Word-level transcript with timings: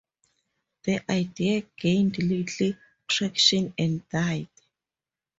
The 0.81 0.99
idea 1.11 1.61
gained 1.77 2.17
little 2.17 2.73
traction 3.07 3.71
and 3.77 4.09
died. 4.09 4.47